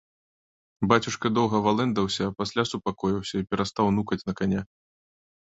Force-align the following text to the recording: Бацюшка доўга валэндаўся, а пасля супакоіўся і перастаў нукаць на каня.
Бацюшка 0.91 1.27
доўга 1.37 1.57
валэндаўся, 1.67 2.23
а 2.31 2.35
пасля 2.39 2.65
супакоіўся 2.71 3.35
і 3.43 3.47
перастаў 3.53 3.93
нукаць 4.01 4.21
на 4.27 4.33
каня. 4.43 4.61